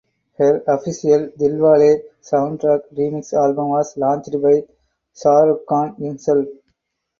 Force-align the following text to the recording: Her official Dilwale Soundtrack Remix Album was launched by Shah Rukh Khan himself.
Her 0.39 0.63
official 0.67 1.27
Dilwale 1.37 2.01
Soundtrack 2.23 2.91
Remix 2.91 3.33
Album 3.33 3.67
was 3.69 3.95
launched 3.97 4.31
by 4.41 4.65
Shah 5.15 5.41
Rukh 5.43 5.67
Khan 5.67 5.93
himself. 5.97 6.47